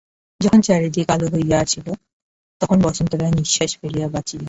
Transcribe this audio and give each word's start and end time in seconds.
যখন 0.39 0.59
চারিদিক 0.61 1.07
আলো 1.09 1.27
হইয়া 1.33 1.57
আসিল 1.59 1.87
তখন 2.61 2.77
বসন্ত 2.81 3.11
রায় 3.13 3.33
নিশ্বাস 3.39 3.71
ফেলিয়া 3.79 4.07
বাঁচিলেন। 4.07 4.39